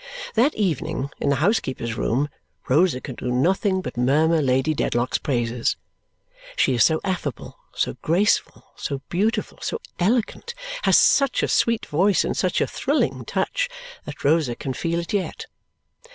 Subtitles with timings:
[0.33, 2.27] That evening, in the housekeeper's room,
[2.67, 5.75] Rosa can do nothing but murmur Lady Dedlock's praises.
[6.55, 12.23] She is so affable, so graceful, so beautiful, so elegant; has such a sweet voice
[12.25, 13.69] and such a thrilling touch
[14.05, 15.45] that Rosa can feel it yet!